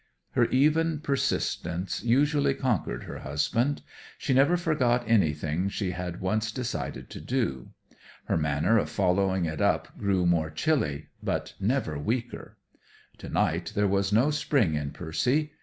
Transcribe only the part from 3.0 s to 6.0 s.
her husband. She never forgot anything she